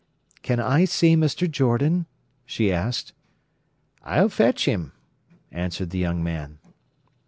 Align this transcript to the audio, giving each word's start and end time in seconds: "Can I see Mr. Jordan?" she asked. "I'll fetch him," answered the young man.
"Can 0.41 0.59
I 0.59 0.85
see 0.85 1.15
Mr. 1.15 1.47
Jordan?" 1.47 2.07
she 2.43 2.71
asked. 2.71 3.13
"I'll 4.03 4.29
fetch 4.29 4.65
him," 4.65 4.93
answered 5.51 5.91
the 5.91 5.99
young 5.99 6.23
man. 6.23 6.57